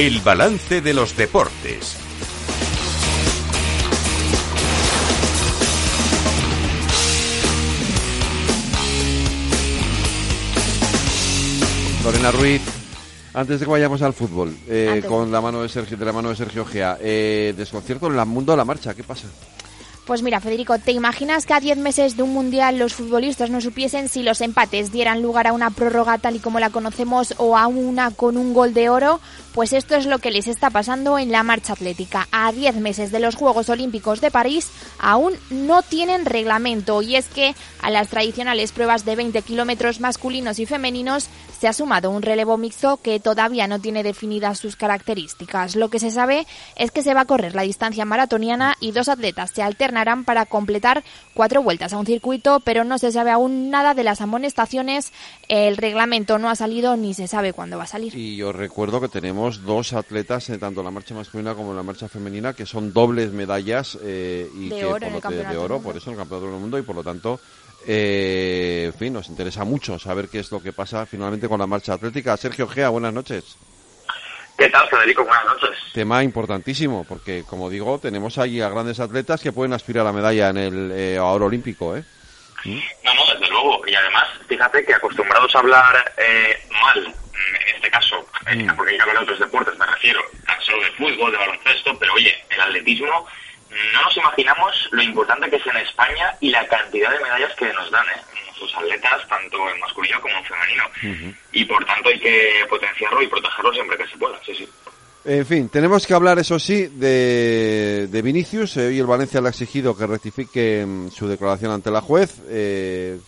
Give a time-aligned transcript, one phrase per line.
[0.00, 1.94] El balance de los deportes.
[12.02, 12.62] Lorena Ruiz,
[13.34, 16.30] antes de que vayamos al fútbol, eh, con la mano de Sergio, de la mano
[16.30, 19.28] de Sergio Gea, eh, desconcierto en el mundo de la marcha, ¿qué pasa?
[20.10, 23.60] Pues mira, Federico, ¿te imaginas que a 10 meses de un mundial los futbolistas no
[23.60, 27.56] supiesen si los empates dieran lugar a una prórroga tal y como la conocemos o
[27.56, 29.20] a una con un gol de oro?
[29.54, 32.26] Pues esto es lo que les está pasando en la marcha atlética.
[32.32, 37.28] A 10 meses de los Juegos Olímpicos de París aún no tienen reglamento y es
[37.28, 41.28] que a las tradicionales pruebas de 20 kilómetros masculinos y femeninos
[41.60, 45.76] se ha sumado un relevo mixto que todavía no tiene definidas sus características.
[45.76, 49.08] Lo que se sabe es que se va a correr la distancia maratoniana y dos
[49.08, 49.62] atletas se
[50.00, 51.02] alternarán para completar
[51.34, 55.12] cuatro vueltas a un circuito, pero no se sabe aún nada de las amonestaciones.
[55.48, 58.14] El reglamento no ha salido ni se sabe cuándo va a salir.
[58.16, 61.76] Y yo recuerdo que tenemos dos atletas, eh, tanto en la marcha masculina como en
[61.76, 65.44] la marcha femenina, que son dobles medallas eh, y de que oro, por, lo- de-
[65.44, 67.38] de oro, por eso en el campeonato del mundo y por lo tanto
[67.86, 71.66] eh, en fin, nos interesa mucho saber qué es lo que pasa finalmente con la
[71.66, 72.36] marcha atlética.
[72.36, 73.56] Sergio Gea, buenas noches.
[74.60, 75.24] ¿Qué tal, Federico?
[75.24, 75.70] Buenas noches.
[75.94, 80.12] Tema importantísimo, porque como digo, tenemos ahí a grandes atletas que pueden aspirar a la
[80.12, 82.04] medalla en el eh, oro olímpico, ¿eh?
[82.66, 83.80] No, no, desde luego.
[83.86, 88.16] Y además, fíjate que acostumbrados a hablar eh, mal, mm, en este caso,
[88.48, 91.38] eh, porque hay que hablar de otros deportes, me refiero, tan solo de fútbol, de
[91.38, 93.26] baloncesto, pero oye, el atletismo,
[93.94, 97.72] no nos imaginamos lo importante que es en España y la cantidad de medallas que
[97.72, 98.20] nos dan, ¿eh?
[98.60, 101.34] Sus atletas, tanto en masculino como en femenino.
[101.52, 104.68] Y por tanto hay que potenciarlo y protegerlo siempre que se pueda, sí, sí.
[105.24, 108.76] En fin, tenemos que hablar, eso sí, de, de Vinicius.
[108.78, 112.36] Eh, Hoy el Valencia le ha exigido que rectifique mm, su declaración ante la juez.
[112.48, 113.18] Eh,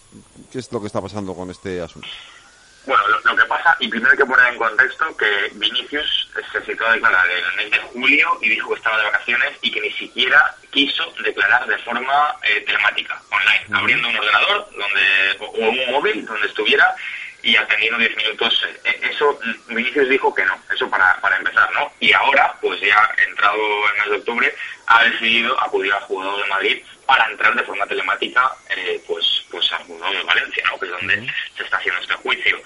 [0.50, 2.08] ¿Qué es lo que está pasando con este asunto?
[2.86, 6.28] Bueno, lo, lo que pasa, y primero hay que poner en contexto que Vinicius
[6.64, 9.50] se citó a declarar en el mes de julio y dijo que estaba de vacaciones
[9.62, 15.36] y que ni siquiera quiso declarar de forma eh, telemática, online, abriendo un ordenador donde
[15.40, 16.94] o, o un móvil donde estuviera
[17.42, 18.66] y atendiendo 10 minutos.
[18.84, 21.92] Eh, Eso mm, Vinicius dijo que no, eso para, para empezar, ¿no?
[22.00, 23.56] Y ahora, pues ya entrado
[23.88, 24.54] el mes de octubre,
[24.86, 29.70] ha decidido acudir al jugador de Madrid para entrar de forma telemática eh, pues pues
[29.72, 30.78] al juzgado de Valencia, ¿no?
[30.78, 32.62] que es donde se está haciendo este juicio.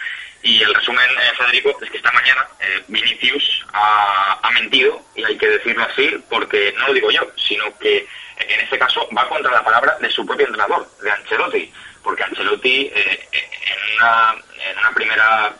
[0.46, 5.24] Y el resumen, eh, Federico, es que esta mañana eh, Vinicius ha, ha mentido, y
[5.24, 8.06] hay que decirlo así, porque no lo digo yo, sino que eh,
[8.38, 12.92] en este caso va contra la palabra de su propio entrenador, de Ancelotti, porque Ancelotti
[12.94, 14.36] eh, eh, en, una,
[14.70, 15.56] en una primera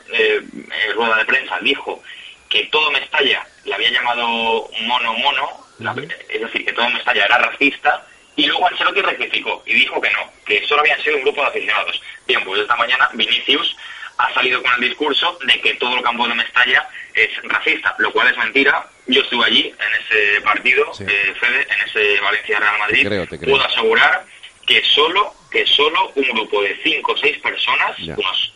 [0.95, 2.01] rueda de prensa dijo
[2.49, 5.95] que todo Mestalla le había llamado mono mono, la-
[6.29, 10.31] es decir, que todo Mestalla era racista, y luego Ancelotti rectificó y dijo que no,
[10.45, 12.01] que solo habían sido un grupo de aficionados.
[12.27, 13.75] Bien, pues esta mañana Vinicius
[14.19, 18.13] ha salido con el discurso de que todo el campo de Mestalla es racista, lo
[18.13, 18.87] cual es mentira.
[19.07, 21.05] Yo estuve allí en ese partido, Sí.
[21.09, 23.03] eh, Fede, en ese Valencia-Real Madrid.
[23.03, 23.51] Te creo, te creo.
[23.57, 24.25] Puedo asegurar
[24.67, 28.15] que solo que solo un grupo de cinco o seis personas, Ya.
[28.17, 28.53] unos,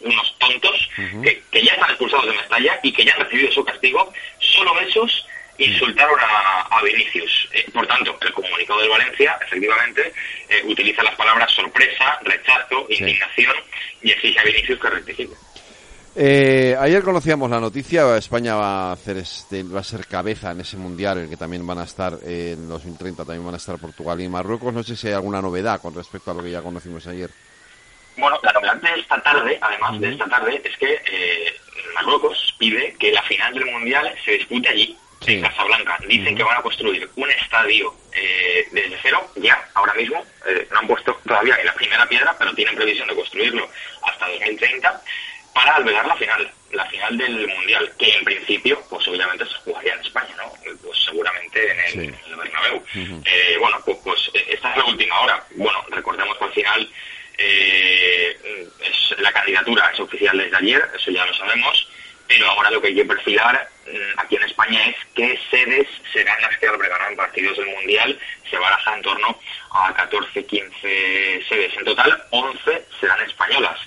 [0.00, 0.88] unos tontos,
[1.22, 4.80] que, que ya están expulsados de Mestalla y que ya han recibido su castigo, solo
[4.80, 5.26] esos
[5.58, 7.48] insultaron a, a Vinicius.
[7.52, 10.12] Eh, por tanto, el comunicado del Valencia, efectivamente,
[10.48, 12.94] eh, utiliza las palabras sorpresa, rechazo, Sí.
[13.00, 13.54] indignación
[14.02, 15.34] y exige a Vinicius que rectifique.
[16.20, 20.60] Eh, ayer conocíamos la noticia, España va a hacer este, va a ser cabeza en
[20.60, 23.58] ese mundial, en el que también van a estar eh, en 2030, también van a
[23.58, 24.72] estar Portugal y Marruecos.
[24.74, 27.30] No sé si hay alguna novedad con respecto a lo que ya conocimos ayer.
[28.16, 31.54] Bueno, la novedad de esta tarde, además de esta tarde, es que eh,
[31.94, 35.34] Marruecos pide que la final del Mundial se dispute allí, Sí.
[35.34, 35.98] en Casablanca.
[36.06, 40.24] Dicen que van a construir un estadio eh, desde cero, ya, ahora mismo.
[40.46, 43.68] eh, no han puesto todavía ni la primera piedra, pero tienen previsión de construirlo
[44.02, 45.02] hasta 2030
[45.52, 49.94] para albergar la final, la final del Mundial, que en principio, pues obviamente se jugaría
[49.94, 50.44] en España, ¿no?
[50.64, 51.98] Eh, Pues seguramente en el, Sí.
[51.98, 52.84] en el Bernabéu.
[53.24, 55.44] Eh, bueno, pues, pues eh, esta es la última hora.
[55.56, 56.90] Bueno, recordemos que al final
[57.38, 58.36] eh,
[58.80, 61.88] es, la candidatura es oficial desde ayer, eso ya lo sabemos,
[62.28, 66.40] pero ahora lo que hay que perfilar mm, aquí en España es qué sedes serán
[66.42, 68.18] las que albergarán partidos del Mundial.
[68.48, 69.40] Se baraja en torno
[69.72, 71.76] a 14, 15 sedes.
[71.76, 73.80] En total, 11 serán españolas.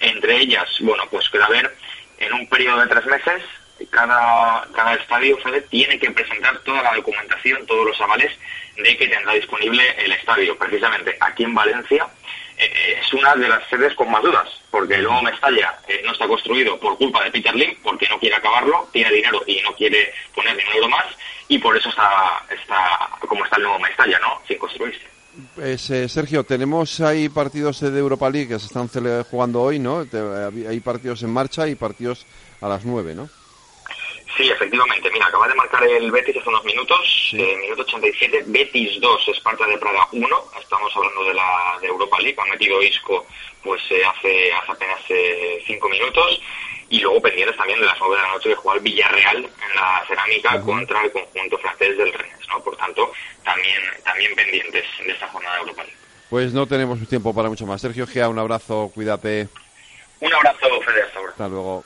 [0.00, 1.72] Entre ellas, bueno, pues queda ver
[2.18, 3.42] en un periodo de tres meses
[3.90, 8.32] cada, cada estadio Fede, tiene que presentar toda la documentación, todos los avales
[8.76, 10.56] de que tendrá disponible el estadio.
[10.58, 12.06] Precisamente aquí en Valencia
[12.58, 16.12] eh, es una de las sedes con más dudas, porque el nuevo Mestalla eh, no
[16.12, 19.72] está construido por culpa de Peter Lim, porque no quiere acabarlo, tiene dinero y no
[19.74, 21.06] quiere poner ni un más,
[21.48, 24.40] y por eso está, está como está el nuevo Mestalla, ¿no?
[24.46, 25.02] Sin construirse.
[25.56, 28.88] Pues, eh, Sergio, tenemos ahí partidos de Europa League que se están
[29.24, 30.04] jugando hoy, ¿no?
[30.06, 32.24] Te- hay partidos en marcha y partidos
[32.60, 33.28] a las 9, ¿no?
[34.36, 35.10] Sí, efectivamente.
[35.12, 39.66] Mira, acaba de marcar el Betis hace unos minutos, eh, minuto 87, Betis 2, Esparta
[39.66, 40.44] de Praga 1.
[40.60, 43.26] Estamos hablando de la de Europa League, ha metido Isco
[43.62, 46.40] pues eh, hace, hace apenas eh, cinco minutos.
[46.90, 50.04] Y luego pendientes también de las 9 de la noche de jugar Villarreal en la
[50.06, 52.62] cerámica contra el conjunto francés del Rennes, ¿no?
[52.62, 53.10] Por tanto,
[53.42, 55.98] también, también pendientes de esta jornada de Europa League.
[56.28, 57.80] Pues no tenemos tiempo para mucho más.
[57.80, 59.48] Sergio Gea, un abrazo, cuídate.
[60.20, 61.30] Un abrazo, Fede, hasta ahora.
[61.32, 61.84] Hasta luego.